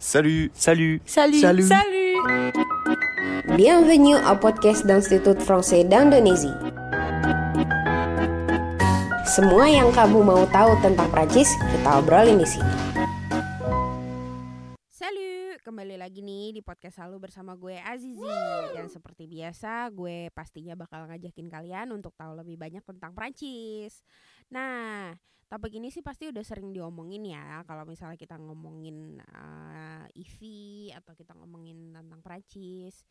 [0.00, 1.44] Salut Salut Salut.
[1.44, 1.68] Salut.
[1.68, 2.24] Salut.
[3.52, 6.56] Bienvenue au podcast d'Institut Français d'Indonésie.
[9.28, 12.72] Semua yang kamu mau tahu tentang Prancis, kita obrolin di sini.
[14.88, 18.24] Salut, kembali lagi nih di podcast selalu bersama gue Azizi
[18.72, 24.00] Dan seperti biasa gue pastinya bakal ngajakin kalian untuk tahu lebih banyak tentang Prancis
[24.48, 25.12] Nah,
[25.50, 30.38] topik ini sih pasti udah sering diomongin ya Kalau misalnya kita ngomongin uh, EV
[30.94, 33.02] atau kita ngomongin tentang Prancis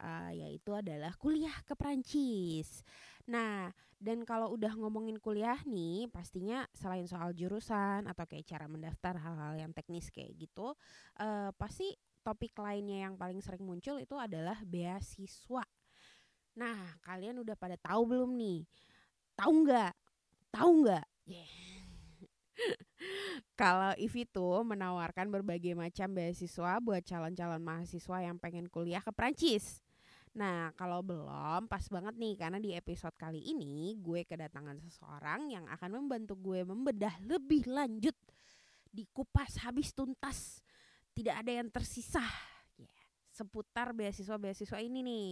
[0.00, 2.80] uh, Yaitu adalah kuliah ke Prancis
[3.28, 3.68] Nah,
[4.00, 9.60] dan kalau udah ngomongin kuliah nih Pastinya selain soal jurusan atau kayak cara mendaftar hal-hal
[9.60, 10.72] yang teknis kayak gitu
[11.20, 15.66] eh pasti topik lainnya yang paling sering muncul itu adalah beasiswa.
[16.54, 18.62] Nah, kalian udah pada tahu belum nih?
[19.34, 19.92] Tahu nggak?
[20.54, 21.06] Tahu nggak?
[21.26, 21.71] Yeah.
[23.60, 29.82] Kalau IVI tuh menawarkan berbagai macam beasiswa buat calon-calon mahasiswa yang pengen kuliah ke Prancis.
[30.32, 35.68] Nah, kalau belum, pas banget nih karena di episode kali ini gue kedatangan seseorang yang
[35.68, 38.16] akan membantu gue membedah lebih lanjut
[38.88, 40.64] dikupas habis tuntas
[41.12, 42.24] tidak ada yang tersisa
[42.80, 42.88] Ya,
[43.32, 45.28] seputar beasiswa-beasiswa ini nih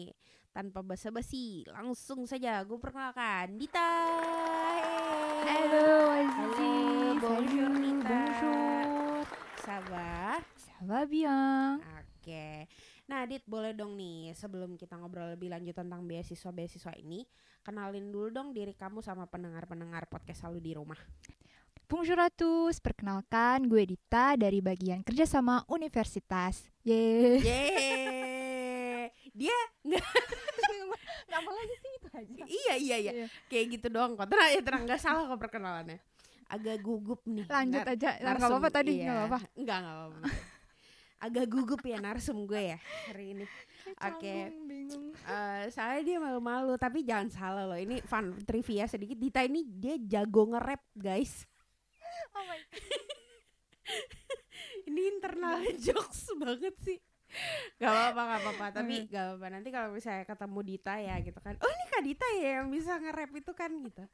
[0.52, 3.90] tanpa basa-basi langsung saja gue perkenalkan Dita.
[5.40, 6.12] Halo,
[7.16, 9.24] bonjour Salut, Dita Bonjour.
[9.64, 11.80] Sabar Ça va bien.
[11.80, 12.68] Oke
[13.08, 17.24] Nah Dit boleh dong nih sebelum kita ngobrol lebih lanjut tentang beasiswa-beasiswa ini
[17.64, 21.00] Kenalin dulu dong diri kamu sama pendengar-pendengar podcast selalu di rumah
[21.88, 22.76] Bonjour à tous.
[22.78, 26.68] Perkenalkan gue Dita dari bagian kerjasama universitas.
[26.84, 27.40] Yeay.
[27.40, 29.56] Yeay Dia
[29.88, 30.04] nggak
[31.32, 32.42] Nama lagi sih itu aja.
[32.60, 33.12] iya iya iya.
[33.24, 33.26] Iya.
[33.48, 34.28] kayak gitu doang kok.
[34.28, 34.82] Tenang ya tenang.
[34.84, 35.98] Nggak salah kok perkenalannya.
[36.50, 37.46] Agak gugup nih.
[37.46, 38.10] Lanjut nar- aja.
[38.20, 39.04] Nggak apa-apa tadi, iya.
[39.06, 39.38] nggak apa-apa.
[39.56, 40.18] nggak nggak apa-apa.
[41.20, 42.78] Agak gugup ya narsum gue ya
[43.12, 43.44] hari ini.
[43.92, 44.32] Oke.
[44.48, 45.06] Canggung, bingung.
[45.12, 47.76] Eh, soalnya dia malu-malu tapi jangan salah loh.
[47.76, 49.20] Ini fun trivia sedikit.
[49.20, 51.44] Dita ini dia jago nge-rap guys.
[52.32, 52.56] Oh my
[54.90, 56.98] ini internal jokes banget sih
[57.78, 58.66] Gak apa-apa, gak apa-apa.
[58.82, 59.46] Tapi gak apa-apa.
[59.48, 61.54] Nanti kalau misalnya ketemu Dita ya gitu kan.
[61.62, 64.04] Oh ini Kak Dita ya yang bisa nge-rap itu kan gitu.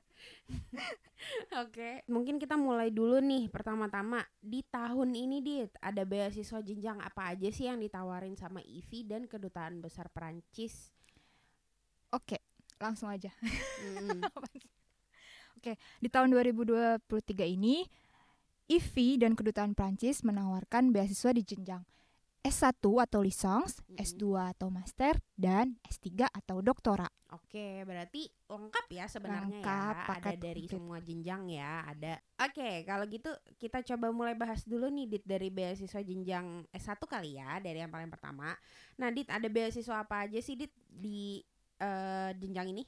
[1.64, 1.90] Oke.
[2.06, 3.48] Mungkin kita mulai dulu nih.
[3.48, 9.00] Pertama-tama Di tahun ini Dit Ada beasiswa jenjang apa aja sih yang ditawarin sama IVI
[9.08, 10.92] dan Kedutaan Besar Perancis?
[12.14, 12.38] Oke,
[12.78, 13.32] langsung aja.
[13.82, 14.22] Mm-mm.
[15.98, 17.10] Di tahun 2023
[17.42, 17.82] ini,
[18.70, 21.82] IVI dan Kedutaan Prancis menawarkan beasiswa di jenjang
[22.46, 23.98] S1 atau lisans, Mm-mm.
[23.98, 27.10] S2 atau master, dan S3 atau doktora.
[27.34, 29.98] Oke, berarti lengkap ya sebenarnya Lengkap, ya.
[29.98, 30.74] Ada paket dari komplit.
[30.78, 32.14] semua jenjang ya, ada.
[32.46, 37.34] Oke, kalau gitu kita coba mulai bahas dulu nih Dit dari beasiswa jenjang S1 kali
[37.42, 38.54] ya, dari yang paling pertama.
[38.94, 41.42] Nah, Dit ada beasiswa apa aja sih Dit di
[41.82, 42.86] eh, jenjang ini?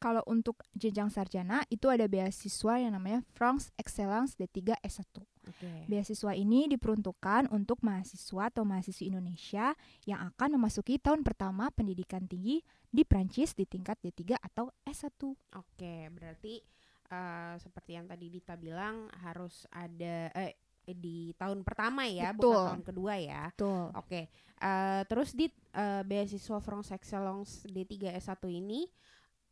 [0.00, 5.04] Kalau untuk jenjang sarjana, itu ada beasiswa yang namanya France Excellence D3 S1.
[5.44, 5.72] Oke.
[5.92, 9.76] Beasiswa ini diperuntukkan untuk mahasiswa atau mahasiswi Indonesia
[10.08, 15.20] yang akan memasuki tahun pertama pendidikan tinggi di Prancis di tingkat D3 atau S1.
[15.60, 16.64] Oke, berarti
[17.12, 20.56] eh, seperti yang tadi Dita bilang harus ada eh
[20.90, 22.64] di tahun pertama ya, bukan Betul.
[22.72, 23.42] tahun kedua ya.
[23.52, 23.84] Betul.
[23.94, 24.20] Oke,
[24.64, 25.46] eh, terus di
[25.76, 28.88] eh, beasiswa France Excellence D3 S1 ini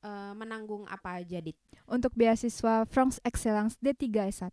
[0.03, 1.57] eh, menanggung apa aja dit?
[1.89, 4.53] Untuk beasiswa France Excellence D3 S1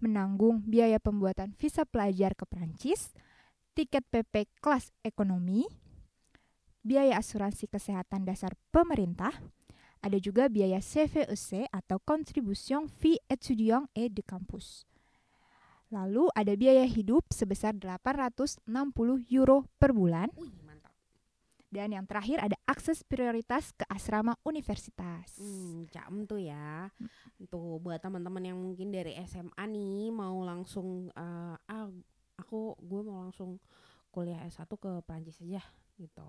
[0.00, 3.12] menanggung biaya pembuatan visa pelajar ke Prancis,
[3.76, 5.68] tiket PP kelas ekonomi,
[6.80, 9.36] biaya asuransi kesehatan dasar pemerintah,
[10.00, 14.88] ada juga biaya CVEC atau Contribution Fee Étudiant et de Campus.
[15.92, 18.64] Lalu ada biaya hidup sebesar 860
[19.28, 20.30] euro per bulan.
[21.70, 25.38] Dan yang terakhir ada akses prioritas ke asrama universitas.
[25.38, 26.90] Hmm, cam tuh ya.
[27.46, 31.88] Tuh buat teman-teman yang mungkin dari SMA nih mau langsung eh, ah
[32.42, 33.62] aku gue mau langsung
[34.10, 35.62] kuliah S1 ke Prancis aja
[35.94, 36.28] gitu.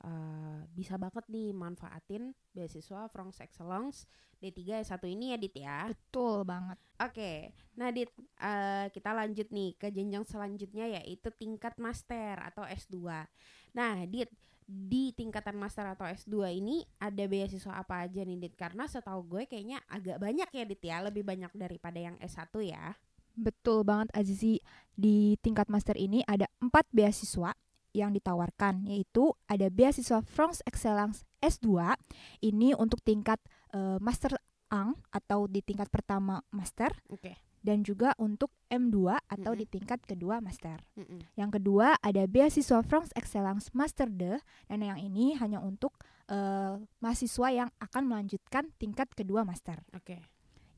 [0.00, 4.08] Eh, bisa banget nih manfaatin beasiswa France Excellence
[4.40, 5.78] D3 S1 ini ya Dit ya.
[5.92, 6.80] Betul banget.
[6.96, 8.08] Oke, nah Dit,
[8.40, 13.28] eh, kita lanjut nih ke jenjang selanjutnya yaitu tingkat master atau S2.
[13.76, 14.32] Nah, Dit,
[14.70, 18.54] di tingkatan master atau S2 ini ada beasiswa apa aja nih Dit?
[18.54, 22.94] Karena setahu gue kayaknya agak banyak ya Dit ya, lebih banyak daripada yang S1 ya.
[23.34, 24.62] Betul banget Azizi.
[24.94, 27.50] Di tingkat master ini ada empat beasiswa
[27.90, 31.98] yang ditawarkan yaitu ada beasiswa France Excellence S2
[32.46, 33.42] ini untuk tingkat
[33.74, 34.38] eh, master
[34.70, 37.49] ang atau di tingkat pertama master Oke.
[37.60, 39.60] Dan juga untuk M2 atau Mm-mm.
[39.60, 40.80] di tingkat kedua master.
[40.96, 41.20] Mm-mm.
[41.36, 44.40] Yang kedua ada beasiswa France Excellence Master 2
[44.72, 45.96] dan yang ini hanya untuk
[46.30, 49.82] eh, mahasiswa yang akan melanjutkan tingkat kedua master.
[49.92, 50.24] Oke.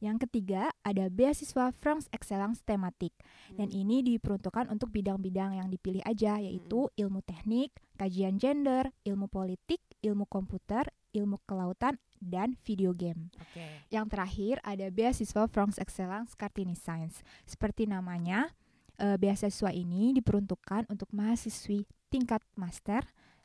[0.02, 3.14] Yang ketiga ada beasiswa France Excellence Tematik
[3.54, 3.80] dan Mm.
[3.86, 10.26] ini diperuntukkan untuk bidang-bidang yang dipilih aja yaitu ilmu teknik, kajian gender, ilmu politik, ilmu
[10.26, 13.28] komputer, ilmu kelautan dan video game.
[13.34, 13.90] Oke.
[13.90, 17.26] Yang terakhir ada beasiswa France Excellence Kartini Science.
[17.42, 18.54] Seperti namanya,
[19.02, 23.02] eh, beasiswa ini diperuntukkan untuk mahasiswi tingkat master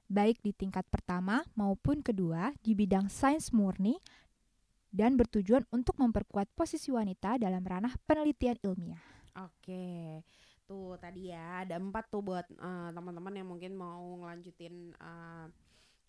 [0.07, 3.99] baik di tingkat pertama maupun kedua di bidang sains murni
[4.87, 9.03] dan bertujuan untuk memperkuat posisi wanita dalam ranah penelitian ilmiah.
[9.37, 10.23] Oke,
[10.65, 15.45] tuh tadi ya ada empat tuh buat eh, teman-teman yang mungkin mau ngelanjutin eh,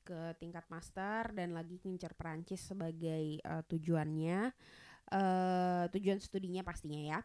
[0.09, 4.41] ke tingkat master dan lagi ngincer Perancis sebagai eh, tujuannya,
[5.13, 7.21] eh tujuan studinya pastinya ya.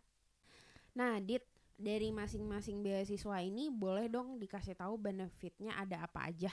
[0.99, 1.47] Nah, Dit
[1.79, 6.51] dari masing-masing beasiswa ini boleh dong dikasih tahu benefitnya ada apa aja?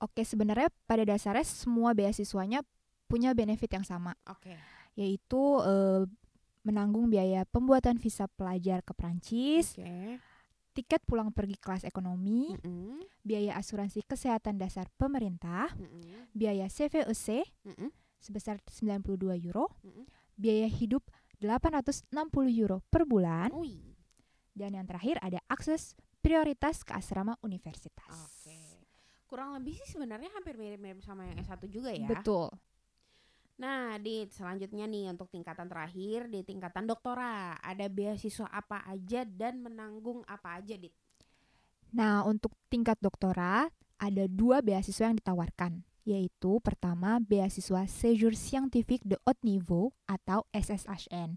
[0.00, 2.64] Oke, sebenarnya pada dasarnya semua beasiswanya
[3.04, 4.56] punya benefit yang sama, Oke.
[4.96, 6.08] yaitu eh,
[6.64, 10.16] menanggung biaya pembuatan visa pelajar ke Prancis, Oke.
[10.72, 17.90] Tiket pulang pergi kelas ekonomi, Mm-mm, biaya asuransi kesehatan dasar pemerintah, mm-mm, biaya CVEC mm-mm,
[18.22, 20.06] sebesar 92 euro, mm-mm.
[20.38, 21.04] biaya hidup
[21.42, 22.12] 860
[22.60, 23.96] euro per bulan, Ui.
[24.52, 28.12] dan yang terakhir ada akses prioritas ke asrama universitas.
[28.12, 28.84] Oke.
[29.24, 32.10] Kurang lebih sih sebenarnya hampir mirip-mirip sama yang S1 juga ya.
[32.10, 32.50] Betul.
[33.60, 39.60] Nah, di selanjutnya nih untuk tingkatan terakhir di tingkatan doktora, ada beasiswa apa aja dan
[39.60, 40.96] menanggung apa aja, Dit?
[41.92, 43.68] Nah, untuk tingkat doktorat
[44.00, 51.36] ada dua beasiswa yang ditawarkan, yaitu pertama beasiswa Séjour Scientifique de Haut Niveau atau SSHN.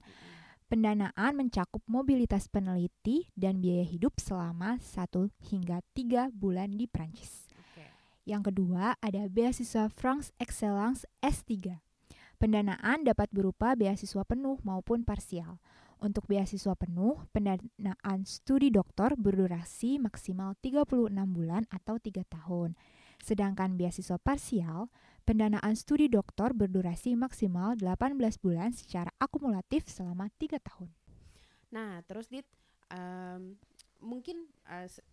[0.72, 7.52] Pendanaan mencakup mobilitas peneliti dan biaya hidup selama 1 hingga 3 bulan di Prancis.
[7.52, 7.84] Oke.
[8.24, 11.84] Yang kedua ada beasiswa France Excellence S3.
[12.44, 15.64] Pendanaan dapat berupa beasiswa penuh maupun parsial.
[16.04, 22.76] Untuk beasiswa penuh, pendanaan studi doktor berdurasi maksimal 36 bulan atau 3 tahun.
[23.24, 24.92] Sedangkan beasiswa parsial,
[25.24, 30.92] pendanaan studi doktor berdurasi maksimal 18 bulan secara akumulatif selama 3 tahun.
[31.72, 32.44] Nah, terus Dit,
[32.92, 33.56] em,
[34.04, 34.52] mungkin
[34.92, 35.08] se-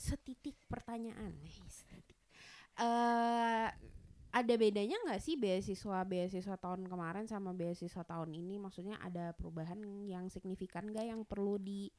[0.00, 1.36] setitik pertanyaan.
[2.80, 3.68] Eh,
[4.30, 8.62] ada bedanya nggak sih beasiswa beasiswa tahun kemarin sama beasiswa tahun ini?
[8.62, 11.90] Maksudnya ada perubahan yang signifikan nggak yang perlu di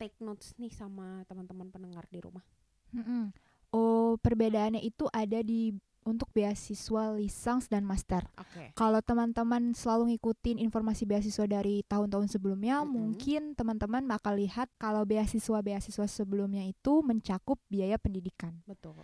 [0.00, 2.44] take notes nih sama teman-teman pendengar di rumah?
[2.96, 3.34] Mm-mm.
[3.68, 5.76] Oh, perbedaannya itu ada di
[6.08, 8.24] untuk beasiswa lisans dan master.
[8.40, 8.72] Oke.
[8.72, 12.88] Kalau teman-teman selalu ngikutin informasi beasiswa dari tahun-tahun sebelumnya, Mm-mm.
[12.96, 18.96] mungkin teman-teman bakal lihat kalau beasiswa-beasiswa sebelumnya itu mencakup biaya pendidikan Betul.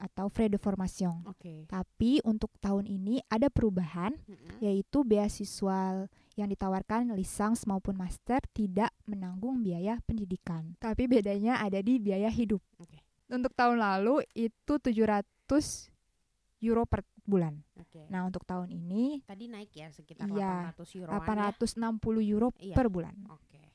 [0.00, 1.20] Atau frais de formation.
[1.28, 1.68] Oke.
[1.68, 4.58] Tapi untuk tahun ini ada perubahan, Mm-mm.
[4.58, 10.72] yaitu beasiswa yang ditawarkan lisans maupun master tidak menanggung biaya pendidikan.
[10.80, 12.64] Tapi bedanya ada di biaya hidup.
[12.80, 12.96] Oke.
[13.28, 15.92] Untuk tahun lalu itu 700
[16.60, 17.62] euro per bulan.
[17.78, 18.08] Oke.
[18.10, 21.52] Nah, untuk tahun ini Tadi naik ya sekitar Iya, 800 euroan ya.
[21.54, 22.74] 860 euro Iya.
[22.74, 23.14] per bulan.
[23.30, 23.69] Oke.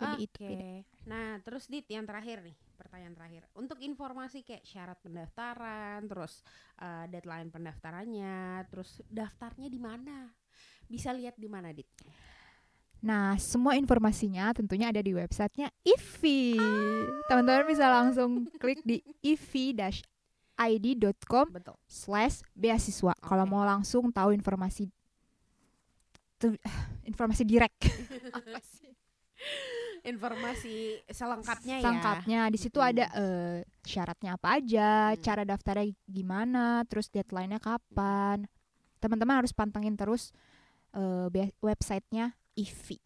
[0.00, 0.24] Jadi Oke.
[0.24, 0.80] itu beda.
[1.04, 3.44] Nah, terus Dit yang terakhir nih, pertanyaan terakhir.
[3.52, 6.40] Untuk informasi kayak syarat pendaftaran, terus
[6.80, 10.32] eh, deadline pendaftarannya, terus daftarnya di mana?
[10.88, 11.86] Bisa lihat di mana, Dit?
[13.00, 16.60] Nah, semua informasinya tentunya ada di websitenya IFI.
[17.32, 19.88] Teman-teman bisa langsung klik di ifi-id.com
[21.88, 23.16] slash beasiswa.
[23.24, 23.52] Kalau Oke.
[23.52, 24.92] mau langsung tahu informasi
[27.08, 27.80] informasi direct.
[30.00, 31.84] Informasi selengkapnya ya.
[31.84, 35.20] Selengkapnya di situ ada eh, syaratnya apa aja, Mm.
[35.20, 38.48] cara daftarnya gimana, terus deadline-nya kapan.
[38.96, 40.32] Teman-teman harus pantengin terus
[41.30, 42.98] be- websitenya IFI.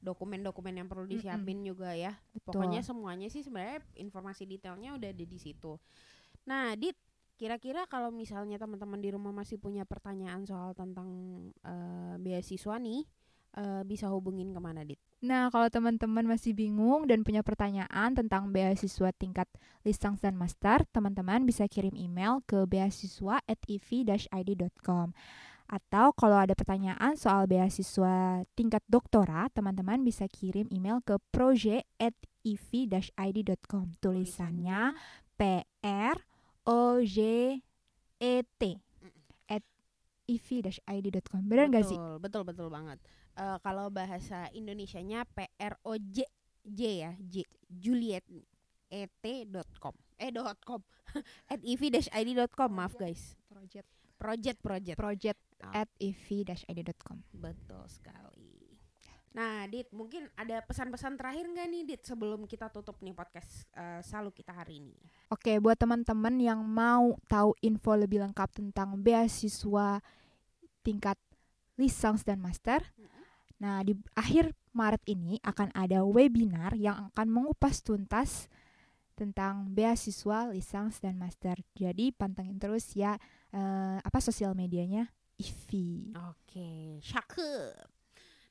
[0.00, 2.16] Dokumen-dokumen yang perlu disiapin juga ya.
[2.32, 2.56] Betul.
[2.56, 5.76] Pokoknya semuanya sih sebenarnya informasi detailnya udah ada di situ.
[6.48, 6.96] Nah, Dit,
[7.36, 11.10] kira-kira kalau misalnya teman-teman di rumah masih punya pertanyaan soal tentang
[11.60, 13.04] eh, beasiswa nih,
[13.56, 14.98] eh, bisa hubungin ke mana, Dit?
[15.20, 19.48] Nah, kalau teman-teman masih bingung dan punya pertanyaan tentang beasiswa tingkat
[19.84, 25.12] lisans dan master, teman-teman bisa kirim email ke beasiswa@iv-id.com.
[25.70, 33.86] Atau kalau ada pertanyaan soal beasiswa tingkat doktora, teman-teman bisa kirim email ke proje@iv-id.com.
[34.02, 34.98] Tulisannya
[35.38, 36.18] P R
[36.66, 37.54] O J
[40.50, 41.42] Iv-id.com.
[41.42, 41.94] Benar nggak sih?
[41.94, 42.98] Betul, betul, betul banget.
[43.32, 46.26] eh, kalau bahasa Indonesianya P R O J
[46.66, 48.26] ya J Juliet
[48.90, 50.82] et.com eh dot com
[51.52, 55.76] at ev-id.com maaf guys Project project project project Oh.
[55.76, 57.20] at ev-id.com.
[57.36, 58.72] betul sekali
[59.30, 64.00] nah Dit mungkin ada pesan-pesan terakhir nggak nih Dit sebelum kita tutup nih podcast eh,
[64.00, 64.96] selalu kita hari ini
[65.28, 70.00] Oke, buat teman-teman yang mau tahu info lebih lengkap tentang beasiswa
[70.80, 71.16] tingkat
[71.80, 72.84] lisans dan master,
[73.56, 78.46] nah di akhir Maret ini akan ada webinar yang akan mengupas tuntas
[79.18, 81.58] tentang beasiswa lisans dan master.
[81.76, 83.20] Jadi pantengin terus ya
[83.52, 85.10] eh, apa sosial medianya
[85.40, 86.16] IVI.
[86.32, 88.00] Oke, cakep.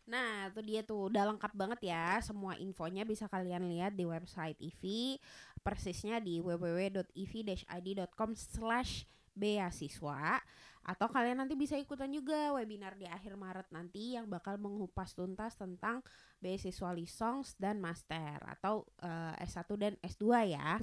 [0.10, 2.18] Nah, itu dia tuh udah lengkap banget ya.
[2.26, 5.22] Semua infonya bisa kalian lihat di website IVI,
[5.62, 9.06] persisnya di www.iv-id.com slash
[9.36, 10.42] beasiswa
[10.90, 15.54] atau kalian nanti bisa ikutan juga webinar di akhir Maret nanti yang bakal mengupas tuntas
[15.54, 16.02] tentang
[16.42, 20.82] beasiswa lisons dan master atau eh, S1 dan S2 ya.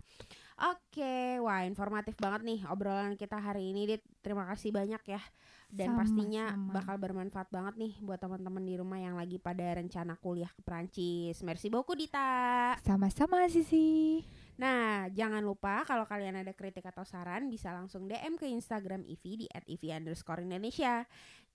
[0.56, 3.96] Oke, wah informatif banget nih obrolan kita hari ini.
[3.96, 4.02] Dit.
[4.22, 5.22] Terima kasih banyak ya.
[5.66, 6.72] Dan pastinya Sama-sama.
[6.78, 11.42] bakal bermanfaat banget nih buat teman-teman di rumah yang lagi pada rencana kuliah ke Perancis.
[11.42, 12.78] Merci beaucoup Dita.
[12.86, 14.22] Sama-sama Sisi.
[14.56, 19.44] Nah, jangan lupa kalau kalian ada kritik atau saran bisa langsung DM ke Instagram Ivi
[19.44, 21.04] di @ivi_indonesia.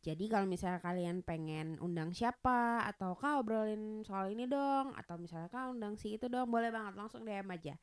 [0.02, 5.46] Jadi kalau misalnya kalian pengen undang siapa atau kau obrolin soal ini dong atau misalnya
[5.54, 7.78] kau undang si itu dong boleh banget langsung DM aja.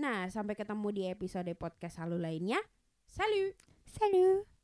[0.00, 2.60] Nah, sampai ketemu di episode podcast halu lainnya.
[3.04, 3.52] Salut.
[3.84, 4.57] Salut.